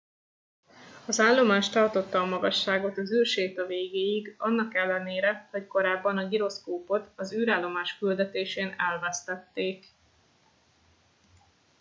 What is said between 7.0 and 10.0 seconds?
az űrállomás küldetésén elvesztették